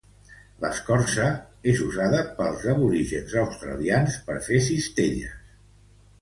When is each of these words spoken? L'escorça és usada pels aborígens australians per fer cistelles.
L'escorça 0.61 1.27
és 1.73 1.83
usada 1.87 2.21
pels 2.39 2.63
aborígens 2.73 3.37
australians 3.43 4.17
per 4.31 4.39
fer 4.49 4.59
cistelles. 4.71 5.39